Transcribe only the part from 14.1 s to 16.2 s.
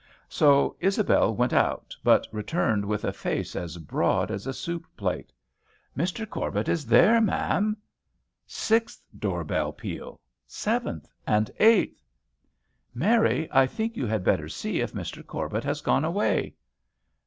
better see if Mr. Corbet has gone